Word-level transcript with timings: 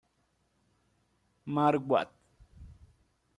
Maar 1.43 1.75
wat? 1.87 2.09